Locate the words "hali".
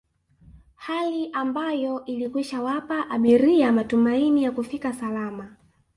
0.75-1.29